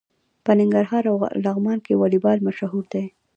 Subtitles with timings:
[0.45, 3.05] په ننګرهار او لغمان کې والیبال مشهور دی.